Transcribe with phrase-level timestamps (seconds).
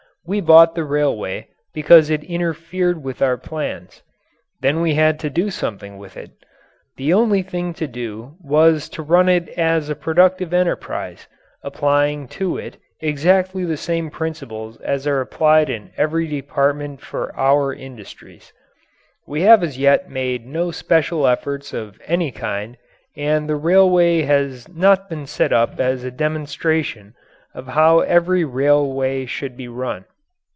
[0.23, 4.03] We bought the railway because it interfered with our plans.
[4.61, 6.29] Then we had to do something with it.
[6.95, 11.27] The only thing to do was to run it as a productive enterprise,
[11.63, 17.73] applying to it exactly the same principles as are applied in every department of our
[17.73, 18.53] industries.
[19.25, 22.77] We have as yet made no special efforts of any kind
[23.17, 27.15] and the railway has not been set up as a demonstration
[27.55, 30.05] of how every railway should be run.